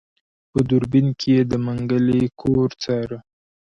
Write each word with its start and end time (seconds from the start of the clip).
په 0.51 0.59
دوربين 0.69 1.07
کې 1.19 1.29
يې 1.35 1.41
د 1.51 1.53
منګلي 1.65 2.23
کور 2.41 2.67
څاره. 2.83 3.17